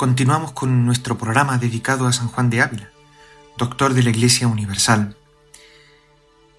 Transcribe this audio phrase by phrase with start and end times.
[0.00, 2.88] Continuamos con nuestro programa dedicado a San Juan de Ávila,
[3.58, 5.14] doctor de la Iglesia Universal.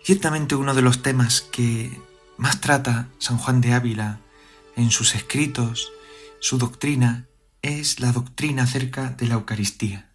[0.03, 1.99] Ciertamente uno de los temas que
[2.37, 4.19] más trata San Juan de Ávila
[4.75, 5.91] en sus escritos,
[6.39, 7.25] su doctrina,
[7.63, 10.11] es la doctrina acerca de la Eucaristía.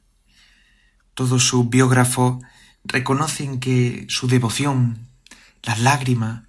[1.15, 2.45] Todos sus biógrafos
[2.85, 5.09] reconocen que su devoción,
[5.65, 6.45] las lágrimas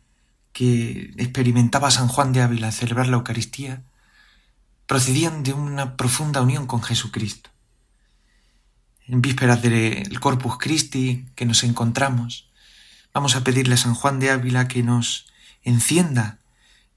[0.53, 3.81] que experimentaba San Juan de Ávila al celebrar la Eucaristía,
[4.87, 7.49] procedían de una profunda unión con Jesucristo.
[9.05, 12.49] En vísperas del Corpus Christi que nos encontramos,
[13.13, 15.27] vamos a pedirle a San Juan de Ávila que nos
[15.61, 16.39] encienda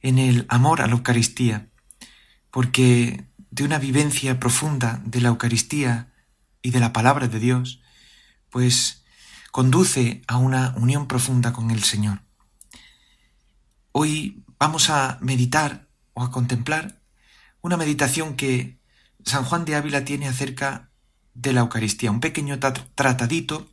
[0.02, 1.68] en el amor a la Eucaristía,
[2.50, 6.12] porque de una vivencia profunda de la Eucaristía
[6.62, 7.80] y de la palabra de Dios,
[8.50, 9.02] pues
[9.50, 12.22] conduce a una unión profunda con el Señor.
[13.92, 16.99] Hoy vamos a meditar o a contemplar
[17.62, 18.78] una meditación que
[19.24, 20.90] San Juan de Ávila tiene acerca
[21.34, 23.70] de la Eucaristía, un pequeño tratadito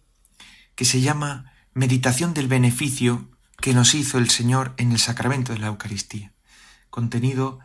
[0.76, 3.30] que se llama Meditación del beneficio
[3.62, 6.34] que nos hizo el Señor en el sacramento de la Eucaristía,
[6.90, 7.60] contenido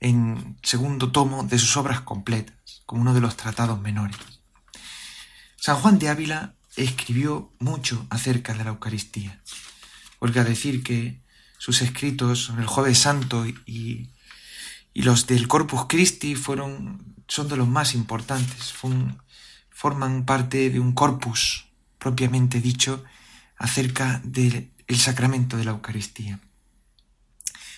[0.00, 4.16] en segundo tomo de sus obras completas, como uno de los tratados menores.
[5.56, 9.40] San Juan de Ávila escribió mucho acerca de la Eucaristía.
[10.18, 11.20] Olga decir que
[11.58, 14.10] sus escritos sobre el Jueves Santo y
[14.96, 18.72] y los del Corpus Christi fueron, son de los más importantes,
[19.68, 21.66] forman parte de un corpus
[21.98, 23.04] propiamente dicho
[23.58, 26.40] acerca del sacramento de la Eucaristía.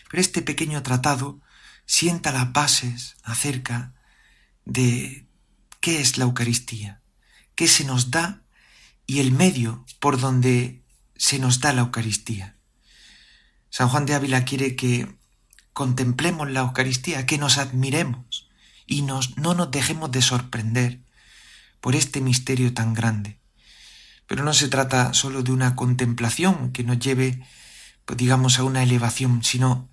[0.08, 1.40] Pero este pequeño tratado
[1.86, 3.94] sienta las bases acerca
[4.64, 5.26] de
[5.80, 7.02] qué es la Eucaristía,
[7.56, 8.44] qué se nos da
[9.08, 10.84] y el medio por donde
[11.16, 12.54] se nos da la Eucaristía.
[13.70, 15.17] San Juan de Ávila quiere que
[15.78, 18.48] contemplemos la Eucaristía, que nos admiremos
[18.84, 20.98] y nos, no nos dejemos de sorprender
[21.80, 23.38] por este misterio tan grande.
[24.26, 27.46] Pero no se trata solo de una contemplación que nos lleve,
[28.06, 29.88] pues digamos, a una elevación, sino,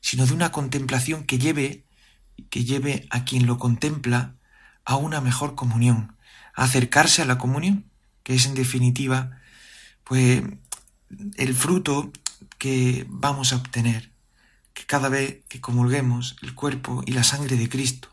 [0.00, 1.84] sino de una contemplación que lleve,
[2.50, 4.34] que lleve a quien lo contempla
[4.84, 6.16] a una mejor comunión,
[6.56, 7.84] a acercarse a la comunión,
[8.24, 9.38] que es en definitiva,
[10.02, 10.42] pues,
[11.36, 12.10] el fruto
[12.58, 14.10] que vamos a obtener
[14.80, 18.08] que cada vez que comulguemos el cuerpo y la sangre de Cristo,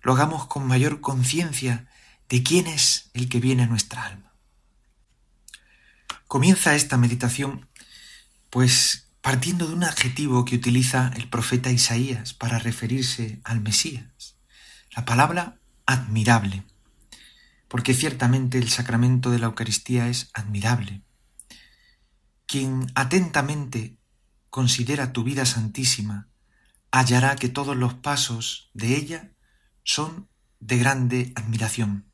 [0.00, 1.88] lo hagamos con mayor conciencia
[2.28, 4.32] de quién es el que viene a nuestra alma.
[6.28, 7.68] Comienza esta meditación,
[8.48, 14.36] pues partiendo de un adjetivo que utiliza el profeta Isaías para referirse al Mesías,
[14.94, 16.62] la palabra admirable,
[17.66, 21.02] porque ciertamente el sacramento de la Eucaristía es admirable.
[22.46, 23.96] Quien atentamente
[24.54, 26.28] considera tu vida santísima,
[26.92, 29.32] hallará que todos los pasos de ella
[29.82, 30.28] son
[30.60, 32.04] de grande admiración.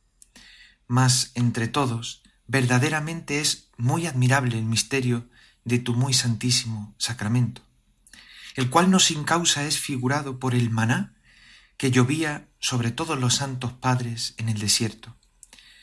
[0.87, 5.29] Mas entre todos, verdaderamente es muy admirable el misterio
[5.67, 7.61] de tu muy santísimo sacramento,
[8.55, 11.13] el cual no sin causa es figurado por el maná
[11.77, 15.15] que llovía sobre todos los santos padres en el desierto,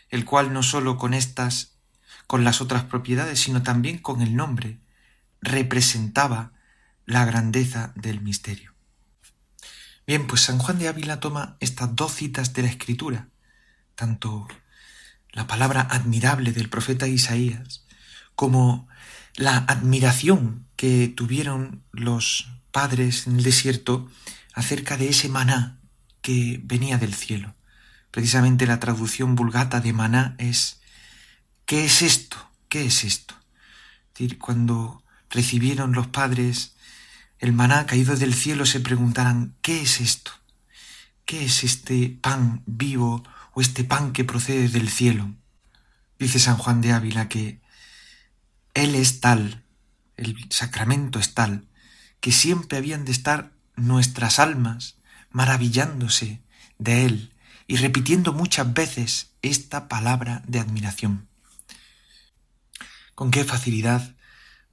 [0.10, 1.78] el cual no sólo con estas,
[2.26, 4.80] con las otras propiedades, sino también con el nombre,
[5.42, 6.54] representaba
[7.06, 8.74] la grandeza del misterio.
[10.06, 13.28] Bien, pues San Juan de Ávila toma estas dos citas de la Escritura,
[13.96, 14.48] tanto
[15.32, 17.86] la palabra admirable del profeta Isaías,
[18.36, 18.88] como
[19.36, 24.10] la admiración que tuvieron los padres en el desierto
[24.54, 25.80] acerca de ese maná
[26.22, 27.56] que venía del cielo.
[28.12, 30.82] Precisamente la traducción vulgata de maná es
[31.66, 32.38] ¿qué es esto?
[32.70, 33.36] ¿Qué es esto?
[33.36, 36.74] Es decir, cuando recibieron los padres
[37.40, 40.32] el maná caído del cielo se preguntarán, ¿qué es esto?
[41.26, 45.36] ¿Qué es este pan vivo o este pan que procede del cielo?
[46.18, 47.62] Dice San Juan de Ávila que
[48.74, 49.64] Él es tal,
[50.16, 51.68] el sacramento es tal,
[52.22, 54.96] que siempre habían de estar nuestras almas
[55.30, 56.42] maravillándose
[56.80, 57.34] de Él
[57.68, 61.28] y repitiendo muchas veces esta palabra de admiración.
[63.14, 64.16] Con qué facilidad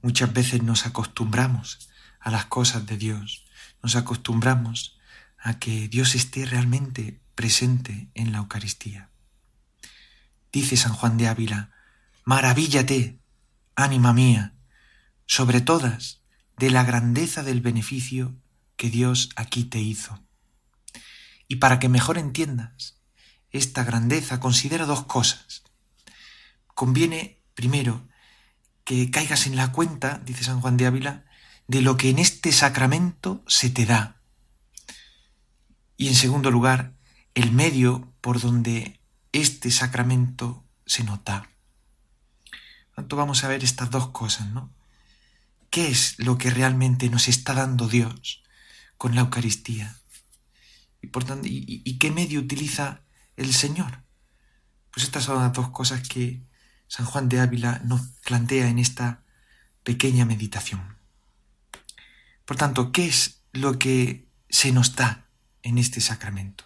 [0.05, 3.43] muchas veces nos acostumbramos a las cosas de Dios.
[3.81, 4.99] Nos acostumbramos
[5.39, 9.09] a que Dios esté realmente presente en la Eucaristía.
[10.53, 11.71] dice San Juan de Ávila,
[12.23, 13.17] maravíllate,
[13.75, 14.53] ánima mía,
[15.25, 16.21] sobre todas,
[16.55, 18.35] de la grandeza del beneficio
[18.77, 20.21] que Dios aquí te hizo.
[21.47, 22.99] Y para que mejor entiendas
[23.49, 25.63] esta grandeza, considera dos cosas.
[26.75, 28.07] Conviene, primero,
[28.85, 31.25] que caigas en la cuenta, dice San Juan de Ávila,
[31.67, 34.21] de lo que en este sacramento se te da.
[35.97, 36.93] Y en segundo lugar,
[37.33, 38.99] el medio por donde
[39.31, 41.49] este sacramento se nota.
[42.95, 44.71] Tanto vamos a ver estas dos cosas, ¿no?
[45.71, 48.43] ¿Qué es lo que realmente nos está dando Dios
[48.97, 49.97] con la Eucaristía?
[51.01, 53.01] Y, por tanto, y qué medio utiliza
[53.35, 54.03] el Señor?
[54.91, 56.43] Pues estas son las dos cosas que
[56.87, 59.23] San Juan de Ávila nos plantea en esta
[59.83, 60.97] pequeña meditación.
[62.45, 65.27] Por tanto, ¿qué es lo que se nos da
[65.63, 66.65] en este sacramento?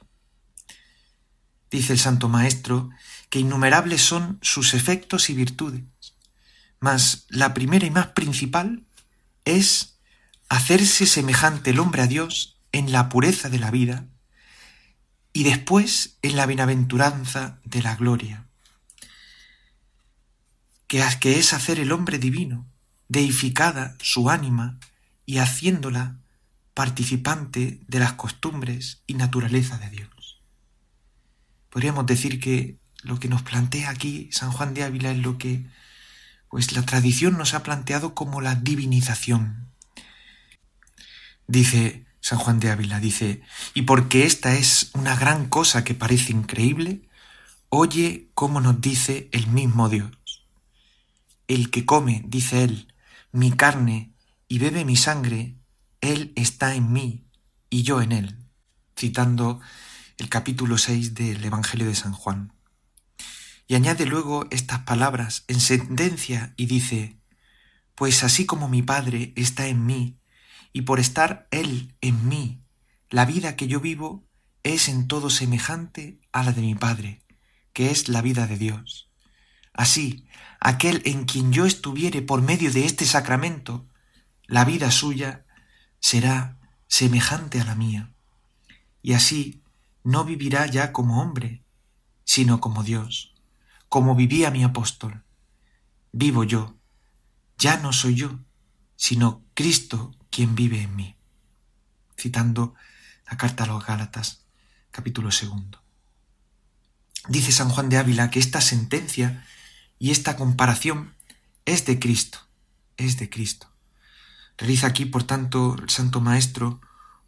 [1.72, 2.90] Dice el Santo Maestro
[3.30, 5.84] que innumerables son sus efectos y virtudes,
[6.80, 8.86] mas la primera y más principal
[9.46, 10.00] es
[10.50, 14.06] hacerse semejante el hombre a Dios en la pureza de la vida
[15.32, 18.49] y después en la bienaventuranza de la gloria
[20.90, 22.68] que es hacer el hombre divino,
[23.08, 24.80] deificada su ánima
[25.26, 26.18] y haciéndola
[26.74, 30.42] participante de las costumbres y naturaleza de Dios.
[31.70, 35.68] Podríamos decir que lo que nos plantea aquí San Juan de Ávila es lo que
[36.50, 39.70] pues la tradición nos ha planteado como la divinización.
[41.46, 43.44] Dice San Juan de Ávila, dice,
[43.76, 47.08] y porque esta es una gran cosa que parece increíble,
[47.70, 50.19] oye cómo nos dice el mismo Dios.
[51.50, 52.94] El que come, dice él,
[53.32, 54.14] mi carne
[54.48, 55.56] y bebe mi sangre,
[56.00, 57.26] él está en mí
[57.72, 58.38] y yo en él,
[58.96, 59.60] citando
[60.20, 62.54] el capítulo 6 del Evangelio de San Juan.
[63.68, 67.18] Y añade luego estas palabras en sentencia y dice,
[67.96, 70.20] Pues así como mi Padre está en mí,
[70.72, 72.62] y por estar Él en mí,
[73.10, 74.24] la vida que yo vivo
[74.62, 77.24] es en todo semejante a la de mi Padre,
[77.74, 79.09] que es la vida de Dios.
[79.74, 80.28] Así,
[80.60, 83.88] aquel en quien yo estuviere por medio de este sacramento,
[84.46, 85.46] la vida suya
[86.00, 86.58] será
[86.88, 88.12] semejante a la mía.
[89.02, 89.62] Y así
[90.04, 91.64] no vivirá ya como hombre,
[92.26, 93.34] sino como Dios,
[93.88, 95.24] como vivía mi apóstol.
[96.12, 96.76] Vivo yo,
[97.58, 98.40] ya no soy yo,
[98.96, 101.16] sino Cristo quien vive en mí.
[102.18, 102.76] Citando
[103.30, 104.46] la carta a los Gálatas,
[104.92, 105.82] capítulo segundo.
[107.28, 109.46] Dice San Juan de Ávila que esta sentencia
[110.00, 111.14] y esta comparación
[111.66, 112.40] es de Cristo,
[112.98, 113.70] es de Cristo.
[114.58, 116.82] Realiza aquí, por tanto, el Santo Maestro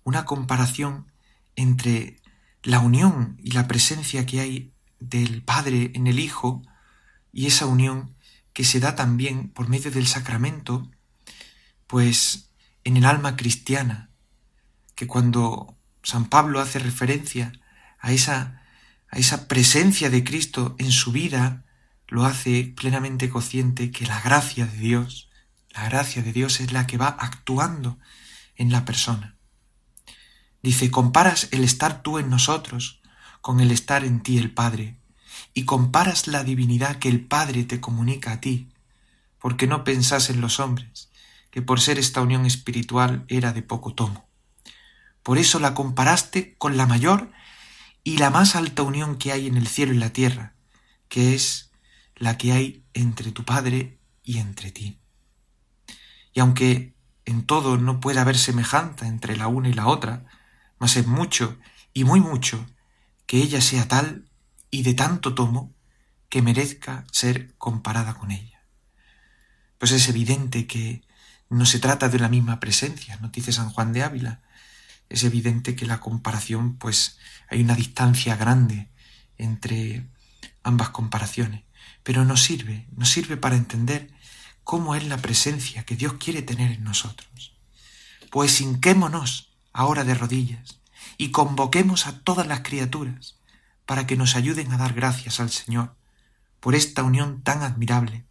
[0.03, 1.11] una comparación
[1.55, 2.19] entre
[2.63, 6.61] la unión y la presencia que hay del Padre en el Hijo
[7.33, 8.15] y esa unión
[8.53, 10.89] que se da también por medio del sacramento,
[11.87, 12.49] pues
[12.83, 14.09] en el alma cristiana,
[14.95, 17.53] que cuando San Pablo hace referencia
[17.99, 18.63] a esa,
[19.09, 21.63] a esa presencia de Cristo en su vida,
[22.11, 25.29] lo hace plenamente consciente que la gracia de Dios,
[25.69, 27.97] la gracia de Dios es la que va actuando
[28.57, 29.37] en la persona.
[30.61, 33.01] Dice, comparas el estar tú en nosotros
[33.39, 34.97] con el estar en ti el Padre,
[35.53, 38.67] y comparas la divinidad que el Padre te comunica a ti,
[39.39, 41.09] porque no pensás en los hombres,
[41.49, 44.27] que por ser esta unión espiritual era de poco tomo.
[45.23, 47.31] Por eso la comparaste con la mayor
[48.03, 50.55] y la más alta unión que hay en el cielo y la tierra,
[51.07, 51.70] que es
[52.21, 54.99] la que hay entre tu Padre y entre ti.
[56.33, 56.93] Y aunque
[57.25, 60.25] en todo no puede haber semejanza entre la una y la otra,
[60.77, 61.57] mas es mucho
[61.93, 62.63] y muy mucho
[63.25, 64.29] que ella sea tal
[64.69, 65.73] y de tanto tomo
[66.29, 68.63] que merezca ser comparada con ella.
[69.79, 71.01] Pues es evidente que
[71.49, 74.43] no se trata de la misma presencia, nos dice San Juan de Ávila.
[75.09, 77.17] Es evidente que la comparación, pues
[77.49, 78.91] hay una distancia grande
[79.39, 80.07] entre
[80.61, 81.63] ambas comparaciones
[82.03, 84.11] pero nos sirve, nos sirve para entender
[84.63, 87.55] cómo es la presencia que Dios quiere tener en nosotros.
[88.29, 90.79] Pues hinquémonos ahora de rodillas
[91.17, 93.37] y convoquemos a todas las criaturas
[93.85, 95.95] para que nos ayuden a dar gracias al Señor
[96.59, 98.23] por esta unión tan admirable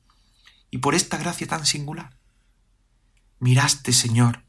[0.70, 2.16] y por esta gracia tan singular.
[3.40, 4.44] Miraste, Señor,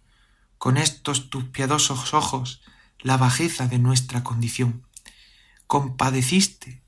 [0.58, 2.62] con estos tus piadosos ojos
[3.00, 4.86] la bajeza de nuestra condición.
[5.66, 6.81] Compadeciste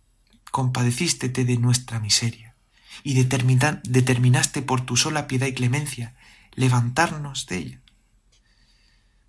[0.54, 2.54] compadecístete de nuestra miseria
[3.02, 6.14] y determinaste por tu sola piedad y clemencia
[6.54, 7.82] levantarnos de ella.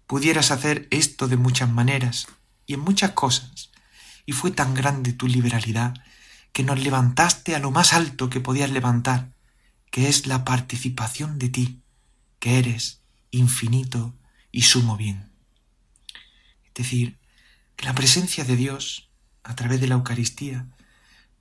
[0.07, 2.27] Pudieras hacer esto de muchas maneras
[2.67, 3.71] y en muchas cosas,
[4.27, 5.95] y fue tan grande tu liberalidad
[6.53, 9.33] que nos levantaste a lo más alto que podías levantar,
[9.91, 11.81] que es la participación de ti,
[12.39, 13.01] que eres
[13.31, 14.15] infinito
[14.53, 15.33] y sumo bien.
[16.67, 17.17] Es decir,
[17.77, 19.09] que la presencia de Dios,
[19.43, 20.69] a través de la Eucaristía,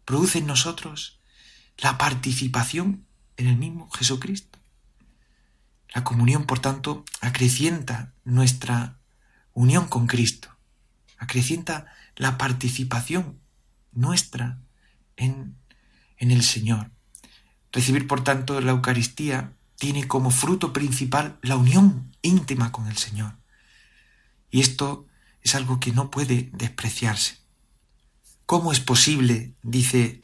[0.06, 1.20] produce en nosotros
[1.78, 3.06] la participación
[3.38, 4.60] en el mismo Jesucristo.
[5.94, 8.98] La comunión, por tanto, acrecienta nuestra
[9.54, 10.50] unión con Cristo,
[11.18, 13.40] acrecienta la participación
[13.92, 14.60] nuestra
[15.16, 15.56] en,
[16.18, 16.90] en el Señor.
[17.72, 23.36] Recibir, por tanto, la Eucaristía tiene como fruto principal la unión íntima con el Señor.
[24.50, 25.08] Y esto
[25.42, 27.43] es algo que no puede despreciarse.
[28.46, 30.22] ¿Cómo es posible, dice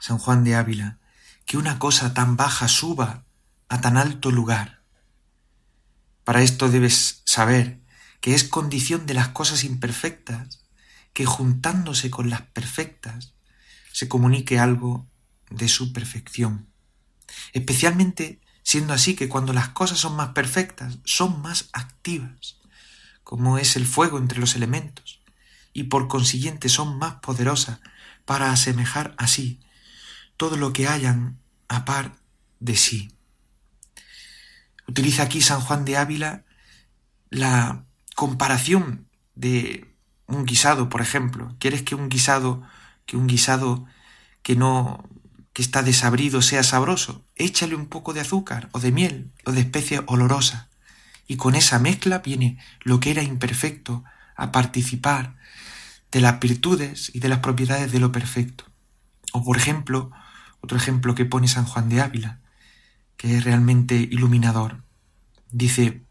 [0.00, 0.98] San Juan de Ávila,
[1.44, 3.24] que una cosa tan baja suba
[3.68, 4.82] a tan alto lugar?
[6.24, 7.80] Para esto debes saber
[8.20, 10.62] que es condición de las cosas imperfectas
[11.12, 13.34] que juntándose con las perfectas
[13.92, 15.06] se comunique algo
[15.50, 16.68] de su perfección.
[17.52, 22.60] Especialmente siendo así que cuando las cosas son más perfectas, son más activas,
[23.24, 25.19] como es el fuego entre los elementos,
[25.72, 27.80] y por consiguiente son más poderosas
[28.24, 29.60] para asemejar así
[30.36, 32.16] todo lo que hayan a par
[32.60, 33.12] de sí.
[34.88, 36.44] Utiliza aquí San Juan de Ávila
[37.30, 37.84] la
[38.16, 39.94] comparación de
[40.26, 41.54] un guisado, por ejemplo.
[41.58, 42.62] ¿Quieres que un guisado,
[43.06, 43.86] que un guisado
[44.42, 45.08] que no
[45.52, 47.24] que está desabrido sea sabroso?
[47.36, 50.68] Échale un poco de azúcar o de miel o de especia olorosa.
[51.26, 54.04] Y con esa mezcla viene lo que era imperfecto
[54.36, 55.36] a participar
[56.12, 58.64] de las virtudes y de las propiedades de lo perfecto.
[59.32, 60.10] O por ejemplo,
[60.60, 62.40] otro ejemplo que pone San Juan de Ávila,
[63.16, 64.82] que es realmente iluminador.
[65.50, 66.02] Dice,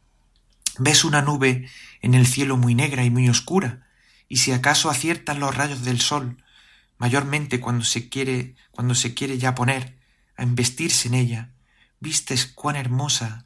[0.78, 1.70] ves una nube
[2.02, 3.88] en el cielo muy negra y muy oscura,
[4.28, 6.44] y si acaso aciertan los rayos del sol,
[6.98, 9.98] mayormente cuando se quiere, cuando se quiere ya poner
[10.38, 11.52] a embestirse en ella,
[12.00, 13.46] vistes cuán hermosa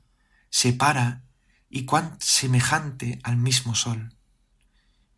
[0.50, 1.24] se para
[1.69, 4.13] y cuán semejante al mismo sol.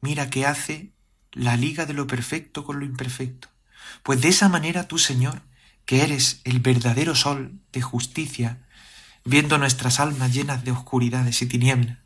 [0.02, 0.95] Mira que hace
[1.36, 3.50] la liga de lo perfecto con lo imperfecto.
[4.02, 5.42] Pues de esa manera tú, Señor,
[5.86, 8.58] que eres el verdadero sol de justicia,
[9.24, 12.00] viendo nuestras almas llenas de oscuridades y tinieblas,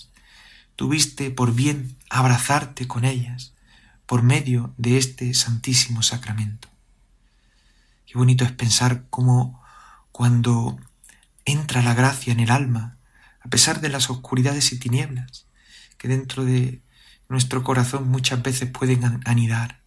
[0.76, 3.54] tuviste por bien abrazarte con ellas
[4.06, 6.68] por medio de este santísimo sacramento.
[8.06, 9.62] Qué bonito es pensar cómo
[10.12, 10.80] cuando
[11.46, 12.98] entra la gracia en el alma,
[13.42, 15.46] a pesar de las oscuridades y tinieblas
[15.98, 16.82] que dentro de
[17.30, 19.82] nuestro corazón muchas veces pueden anidar,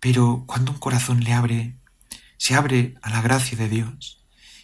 [0.00, 1.76] pero cuando un corazón le abre
[2.36, 4.22] se abre a la gracia de Dios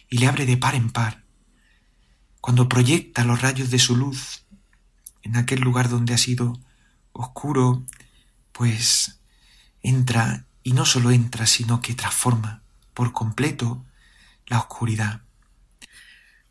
[0.09, 1.23] y le abre de par en par.
[2.39, 4.45] Cuando proyecta los rayos de su luz
[5.23, 6.59] en aquel lugar donde ha sido
[7.13, 7.83] oscuro,
[8.51, 9.19] pues
[9.81, 12.61] entra y no solo entra, sino que transforma
[12.93, 13.85] por completo
[14.45, 15.21] la oscuridad.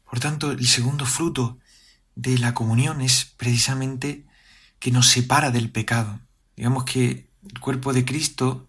[0.08, 1.58] Por tanto, el segundo fruto
[2.16, 4.26] de la comunión es precisamente
[4.80, 6.18] que nos separa del pecado.
[6.56, 8.68] Digamos que el cuerpo de Cristo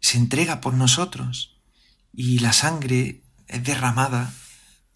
[0.00, 1.56] se entrega por nosotros
[2.12, 4.34] y la sangre es derramada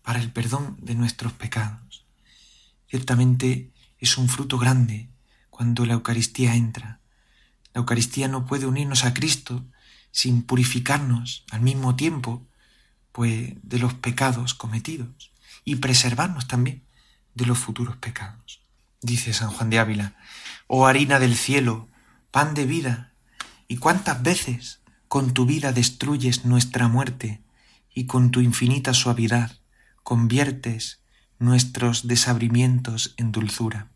[0.03, 2.07] para el perdón de nuestros pecados.
[2.89, 5.11] Ciertamente es un fruto grande
[5.51, 7.01] cuando la Eucaristía entra.
[7.75, 9.65] La Eucaristía no puede unirnos a Cristo
[10.11, 12.47] sin purificarnos al mismo tiempo
[13.13, 15.33] pues de los pecados cometidos
[15.65, 16.85] y preservarnos también
[17.35, 18.63] de los futuros pecados.
[19.01, 20.15] Dice San Juan de Ávila,
[20.67, 21.89] oh harina del cielo,
[22.33, 23.13] pan de vida,
[23.69, 27.41] y cuántas veces con tu vida destruyes nuestra muerte
[27.95, 29.53] y con tu infinita suavidad
[30.03, 31.01] conviertes
[31.39, 33.89] nuestros desabrimientos en dulzura.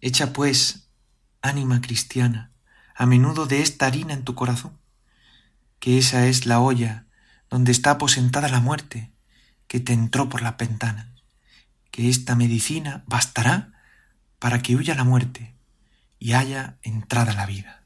[0.00, 0.88] Echa pues,
[1.42, 2.52] ánima cristiana,
[2.94, 4.78] a menudo de esta harina en tu corazón,
[5.78, 7.06] que esa es la olla
[7.50, 9.12] donde está aposentada la muerte,
[9.68, 11.08] que te entró por las ventanas,
[11.90, 13.73] que esta medicina bastará
[14.38, 15.54] para que huya la muerte
[16.18, 17.82] y haya entrada la vida.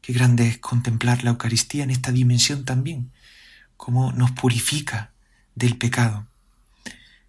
[0.00, 3.12] Qué grande es contemplar la Eucaristía en esta dimensión también,
[3.76, 5.12] cómo nos purifica
[5.54, 6.26] del pecado,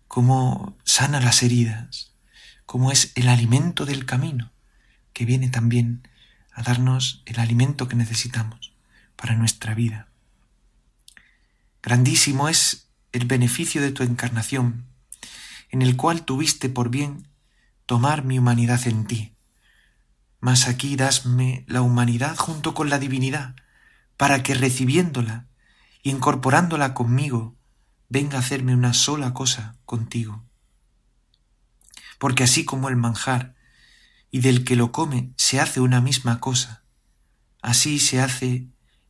[0.08, 2.12] cómo sana las heridas,
[2.66, 4.52] cómo es el alimento del camino,
[5.14, 6.08] que viene también
[6.52, 8.74] a darnos el alimento que necesitamos
[9.16, 10.08] para nuestra vida.
[11.82, 14.86] Grandísimo es el beneficio de tu encarnación,
[15.70, 17.28] en el cual tuviste por bien
[17.94, 19.36] tomar mi humanidad en ti,
[20.40, 23.56] mas aquí dasme la humanidad junto con la divinidad,
[24.18, 25.46] para que recibiéndola
[26.02, 27.56] y incorporándola conmigo,
[28.10, 30.44] venga a hacerme una sola cosa contigo.
[32.18, 33.54] Porque así como el manjar
[34.32, 36.86] y del que lo come se hace una misma cosa,
[37.62, 38.70] así se hace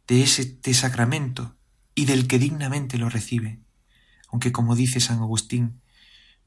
[0.10, 1.56] de este sacramento
[1.96, 3.62] y del que dignamente lo recibe,
[4.28, 5.80] aunque como dice San Agustín,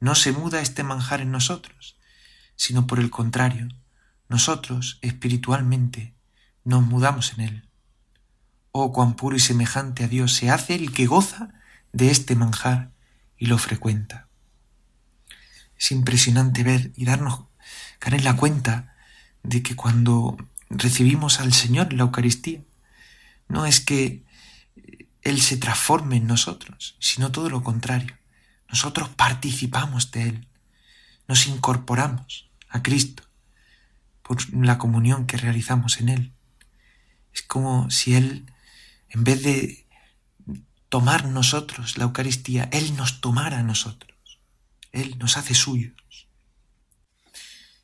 [0.01, 1.96] no se muda este manjar en nosotros,
[2.57, 3.69] sino por el contrario,
[4.29, 6.15] nosotros espiritualmente
[6.65, 7.69] nos mudamos en él.
[8.73, 11.55] Oh, cuán puro y semejante a Dios se hace el que goza
[11.93, 12.91] de este manjar
[13.39, 14.29] y lo frecuenta.
[15.79, 17.45] Es impresionante ver y darnos
[17.99, 18.95] caer en la cuenta
[19.43, 20.37] de que cuando
[20.69, 22.63] recibimos al Señor la Eucaristía,
[23.49, 24.25] no es que
[25.23, 28.17] Él se transforme en nosotros, sino todo lo contrario.
[28.69, 30.49] Nosotros participamos de Él,
[31.29, 33.23] nos incorporamos a Cristo
[34.23, 36.33] por la comunión que realizamos en Él.
[37.33, 38.53] Es como si Él,
[39.09, 39.87] en vez de
[40.89, 44.17] tomar nosotros la Eucaristía, Él nos tomara a nosotros.
[44.93, 45.95] Él nos hace suyos.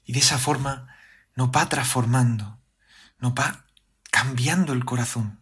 [0.05, 0.89] Y de esa forma
[1.37, 2.59] nos va transformando,
[3.19, 3.67] nos va
[4.11, 5.41] cambiando el corazón.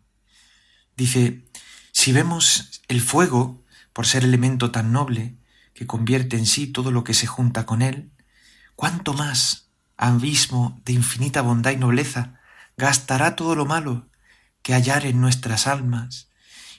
[0.97, 1.49] Dice,
[1.93, 5.37] si vemos el fuego, por ser elemento tan noble,
[5.75, 8.13] que convierte en sí todo lo que se junta con él,
[8.81, 9.69] cuánto más
[9.99, 12.41] abismo de infinita bondad y nobleza
[12.79, 14.09] gastará todo lo malo
[14.63, 16.31] que hallar en nuestras almas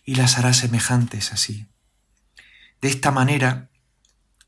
[0.03, 1.67] y las hará semejantes así.
[2.81, 3.69] De esta manera,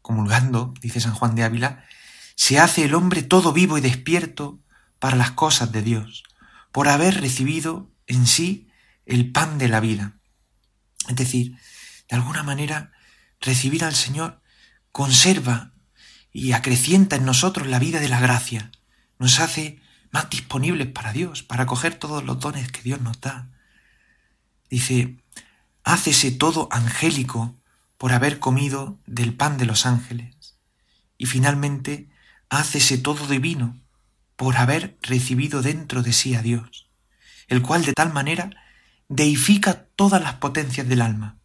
[0.01, 1.85] comulgando, dice San Juan de Ávila,
[2.33, 4.59] se hace el hombre todo vivo y despierto
[4.97, 6.23] para las cosas de Dios,
[6.71, 8.67] por haber recibido en sí
[9.05, 10.13] el pan de la vida.
[11.07, 11.55] Es decir,
[12.09, 12.93] de alguna manera,
[13.39, 14.41] recibir al Señor
[14.91, 15.72] conserva
[16.33, 18.71] y acrecienta en nosotros la vida de la gracia,
[19.19, 19.79] nos hace
[20.11, 23.49] más disponibles para Dios, para coger todos los dones que Dios nos da.
[24.69, 25.17] Dice,
[25.83, 27.55] hácese todo angélico
[27.97, 30.57] por haber comido del pan de los ángeles.
[31.17, 32.09] Y finalmente,
[32.49, 33.79] hácese todo divino
[34.35, 36.89] por haber recibido dentro de sí a Dios,
[37.47, 38.49] el cual de tal manera
[39.07, 41.37] deifica todas las potencias del alma,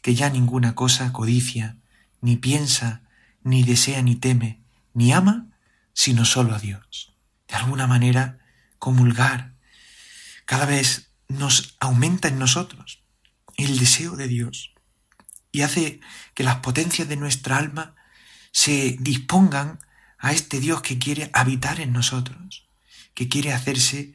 [0.00, 1.76] que ya ninguna cosa codicia,
[2.20, 3.01] ni piensa,
[3.44, 4.62] ni desea, ni teme,
[4.94, 5.48] ni ama,
[5.92, 7.16] sino solo a Dios.
[7.48, 8.38] De alguna manera,
[8.78, 9.52] comulgar
[10.52, 13.02] cada vez nos aumenta en nosotros
[13.56, 14.74] el deseo de Dios
[15.50, 16.00] y hace
[16.34, 17.94] que las potencias de nuestra alma
[18.50, 19.78] se dispongan
[20.18, 22.68] a este Dios que quiere habitar en nosotros,
[23.14, 24.14] que quiere hacerse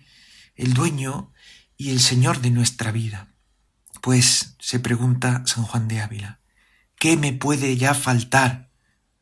[0.56, 1.34] el dueño
[1.76, 3.34] y el Señor de nuestra vida.
[4.02, 6.40] Pues se pregunta San Juan de Ávila,
[6.98, 8.67] ¿qué me puede ya faltar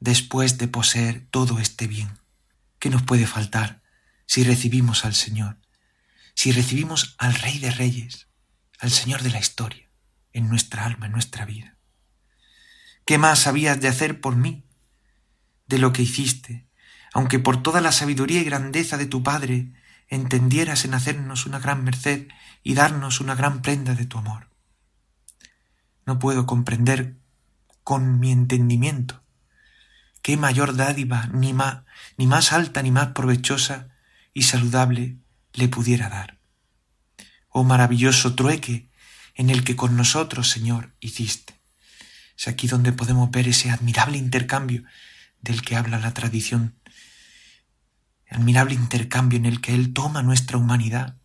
[0.05, 2.19] después de poseer todo este bien?
[2.79, 3.81] ¿Qué nos puede faltar
[4.25, 5.57] si recibimos al Señor?
[6.33, 8.29] Si recibimos al Rey de Reyes,
[8.79, 9.89] al Señor de la historia,
[10.31, 11.77] en nuestra alma, en nuestra vida.
[13.05, 14.63] ¿Qué más habías de hacer por mí
[15.67, 16.65] de lo que hiciste
[17.15, 19.71] aunque por toda la sabiduría y grandeza de tu Padre
[20.09, 22.27] entendieras en hacernos una gran merced
[22.61, 24.49] y darnos una gran prenda de tu amor.
[26.05, 27.15] No puedo comprender
[27.85, 29.23] con mi entendimiento
[30.25, 31.83] qué mayor dádiva ni más,
[32.17, 33.89] ni más alta ni más provechosa
[34.33, 35.17] y saludable
[35.53, 36.39] le pudiera dar.
[37.49, 38.89] Oh maravilloso trueque
[39.35, 41.53] en el que con nosotros, Señor, hiciste.
[42.35, 44.83] Es aquí donde podemos ver ese admirable intercambio
[45.41, 46.73] del que habla la tradición
[48.27, 51.17] admirable intercambio en el que Él toma nuestra humanidad,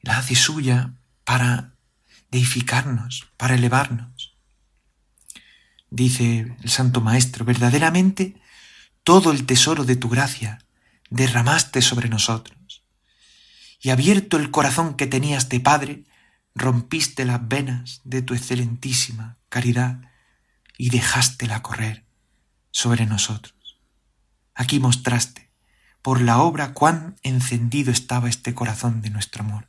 [0.00, 1.76] la hace suya para
[2.32, 4.21] deificarnos, para elevarnos.
[5.94, 8.40] Dice el Santo Maestro, verdaderamente
[9.04, 10.58] todo el tesoro de tu gracia
[11.10, 12.82] derramaste sobre nosotros,
[13.78, 16.04] y abierto el corazón que tenías de Padre,
[16.54, 20.00] rompiste las venas de tu excelentísima caridad
[20.78, 22.06] y dejástela correr
[22.70, 23.78] sobre nosotros.
[24.54, 25.50] Aquí mostraste
[26.00, 29.68] por la obra cuán encendido estaba este corazón de nuestro amor.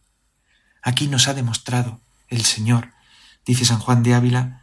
[0.81, 2.93] Aquí nos ha demostrado el Señor,
[3.45, 4.62] dice San Juan de Ávila,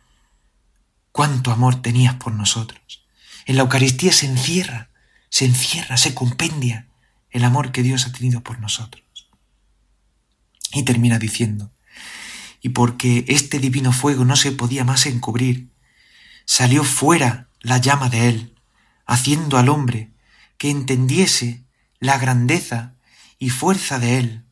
[1.13, 3.05] cuánto amor tenías por nosotros.
[3.47, 4.91] En la Eucaristía se encierra,
[5.29, 6.89] se encierra, se compendia
[7.31, 9.05] el amor que Dios ha tenido por nosotros.
[10.73, 11.73] Y termina diciendo,
[12.61, 15.71] y porque este divino fuego no se podía más encubrir,
[16.45, 18.55] salió fuera la llama de él,
[19.07, 20.11] haciendo al hombre
[20.59, 21.65] que entendiese
[22.01, 22.95] la grandeza
[23.39, 24.45] y fuerza de Él,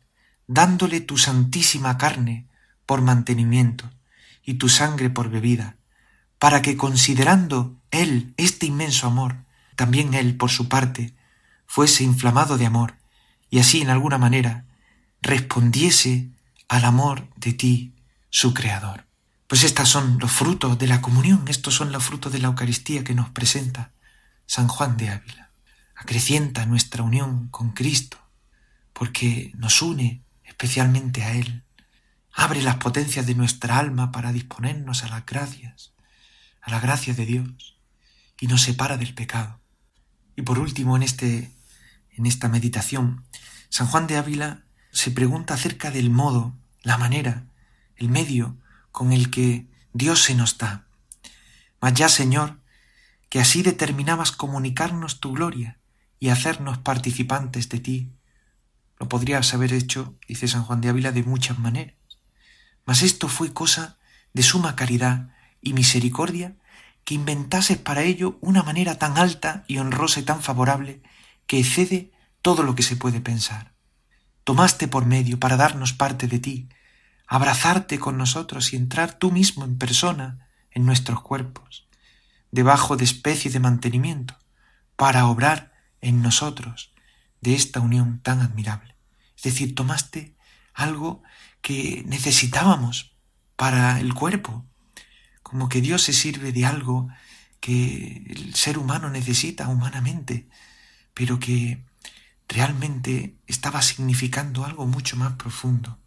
[0.47, 2.47] dándole tu santísima carne
[2.87, 3.90] por mantenimiento
[4.44, 5.77] y tu sangre por bebida,
[6.38, 9.37] para que considerando Él este inmenso amor,
[9.77, 11.14] también Él, por su parte,
[11.66, 12.94] fuese inflamado de amor,
[13.51, 14.64] y así en alguna manera
[15.22, 16.29] respondiese
[16.68, 17.94] al amor de ti,
[18.31, 19.07] su Creador.
[19.46, 23.05] Pues estos son los frutos de la comunión, estos son los frutos de la Eucaristía
[23.05, 23.92] que nos presenta
[24.46, 25.48] San Juan de Ávila
[25.98, 28.18] acrecienta nuestra unión con Cristo,
[28.92, 31.64] porque nos une especialmente a Él
[32.33, 35.92] abre las potencias de nuestra alma para disponernos a las gracias,
[36.69, 37.79] a la gracia de Dios,
[38.39, 39.59] y nos separa del pecado.
[40.37, 41.51] Y por último, en, este,
[42.13, 43.25] en esta meditación,
[43.71, 47.47] San Juan de Ávila se pregunta acerca del modo, la manera,
[47.97, 48.57] el medio
[48.93, 50.87] con el que Dios se nos da.
[51.81, 52.61] Mas ya, Señor,
[53.31, 55.79] que así determinabas comunicarnos tu gloria
[56.21, 58.13] y hacernos participantes de ti.
[59.01, 61.95] Lo podrías haber hecho, dice San Juan de Ávila, de muchas maneras.
[62.85, 63.97] Mas esto fue cosa
[64.35, 66.57] de suma caridad y misericordia
[67.05, 71.03] que inventases para ello una manera tan alta y honrosa y tan favorable
[71.47, 73.73] que excede todo lo que se puede pensar.
[74.44, 76.68] Tomaste por medio para darnos parte de ti,
[77.27, 81.88] abrazarte con nosotros y entrar tú mismo en persona en nuestros cuerpos,
[82.51, 84.37] debajo de especie de mantenimiento,
[84.97, 86.92] para obrar en nosotros
[87.40, 88.97] de esta unión tan admirable.
[89.37, 90.37] Es decir, tomaste
[90.75, 91.23] algo
[91.61, 93.16] que necesitábamos
[93.57, 94.68] para el cuerpo,
[95.49, 97.09] como que Dios se sirve de algo
[97.61, 100.47] que el ser humano necesita humanamente,
[101.15, 101.83] pero que
[102.49, 105.99] realmente estaba significando algo mucho más profundo.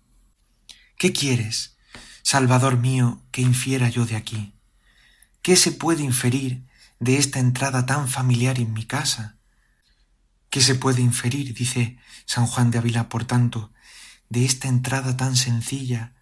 [0.97, 1.75] ¿Qué quieres,
[2.21, 4.54] Salvador mío, que infiera yo de aquí?
[5.41, 6.63] ¿Qué se puede inferir
[6.99, 9.38] de esta entrada tan familiar en mi casa?
[10.51, 13.73] ¿Qué se puede inferir, dice San Juan de Ávila, por tanto,
[14.30, 16.13] de esta entrada tan sencilla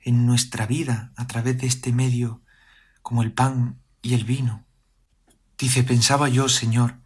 [0.00, 2.40] en nuestra vida a través de este medio
[3.08, 4.66] como el pan y el vino?
[5.56, 6.96] Dice, pensaba yo, Señor,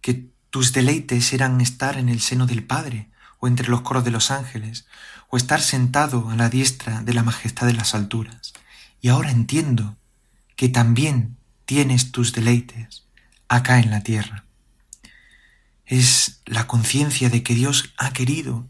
[0.00, 4.12] que tus deleites eran estar en el seno del Padre, o entre los coros de
[4.12, 4.86] los ángeles,
[5.30, 8.52] o estar sentado a la diestra de la majestad de las alturas.
[9.00, 9.96] Y ahora entiendo
[10.54, 13.02] que también tienes tus deleites
[13.48, 14.44] acá en la tierra.
[15.84, 18.68] Es la conciencia de que Dios ha querido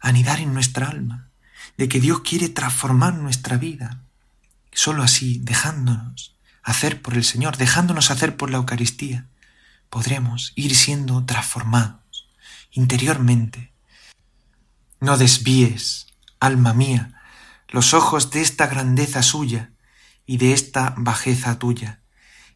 [0.00, 1.30] anidar en nuestra alma,
[1.76, 4.05] de que Dios quiere transformar nuestra vida,
[4.76, 9.26] sólo así, dejándonos hacer por el Señor, dejándonos hacer por la Eucaristía,
[9.88, 12.28] podremos ir siendo transformados
[12.70, 13.72] interiormente.
[15.00, 16.08] No desvíes,
[16.40, 17.14] alma mía,
[17.68, 19.72] los ojos de esta grandeza suya,
[20.26, 22.00] y de esta bajeza tuya,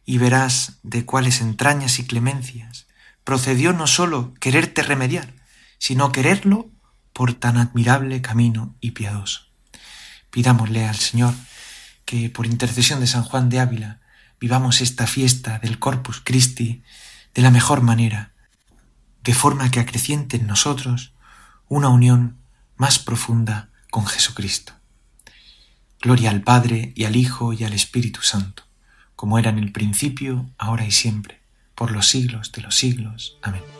[0.05, 2.87] y verás de cuáles entrañas y clemencias
[3.25, 5.35] procedió no sólo quererte remediar,
[5.79, 6.69] sino quererlo
[7.13, 9.43] por tan admirable camino y piadoso.
[10.31, 11.35] Pidámosle al Señor
[12.05, 14.01] que por intercesión de San Juan de Ávila
[14.41, 16.83] vivamos esta fiesta del Corpus Christi
[17.35, 18.33] de la mejor manera,
[19.23, 21.13] de forma que acreciente en nosotros
[21.69, 22.39] una unión
[22.77, 24.73] más profunda con Jesucristo.
[26.01, 28.65] Gloria al Padre y al Hijo y al Espíritu Santo,
[29.15, 31.41] como era en el principio, ahora y siempre,
[31.75, 33.37] por los siglos de los siglos.
[33.43, 33.80] Amén.